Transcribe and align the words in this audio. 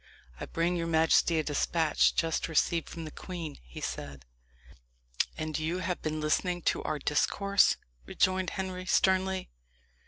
"I 0.39 0.47
bring 0.47 0.75
your 0.75 0.87
majesty 0.87 1.37
a 1.37 1.43
despatch, 1.43 2.15
just 2.15 2.47
received 2.47 2.89
from 2.89 3.05
the 3.05 3.11
queen," 3.11 3.59
he 3.63 3.81
said. 3.81 4.25
"And 5.37 5.59
you 5.59 5.77
have 5.77 6.01
been 6.01 6.19
listening 6.19 6.63
to 6.73 6.81
our 6.81 6.97
discourse?" 6.97 7.77
rejoined 8.07 8.49
Henry 8.49 8.87
sternly. 8.87 9.51